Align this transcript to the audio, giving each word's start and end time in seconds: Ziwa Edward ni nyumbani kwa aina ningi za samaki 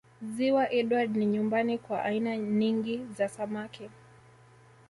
Ziwa 0.35 0.69
Edward 0.71 1.15
ni 1.17 1.25
nyumbani 1.25 1.77
kwa 1.77 2.03
aina 2.03 2.35
ningi 2.37 3.07
za 3.17 3.29
samaki 3.29 3.89